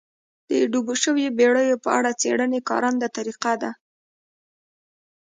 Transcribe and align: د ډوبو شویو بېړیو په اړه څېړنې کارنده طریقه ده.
د 0.49 0.51
ډوبو 0.71 0.93
شویو 1.03 1.35
بېړیو 1.37 1.81
په 1.83 1.89
اړه 1.97 2.11
څېړنې 2.21 2.59
کارنده 2.69 3.07
طریقه 3.17 3.53
ده. 3.61 3.71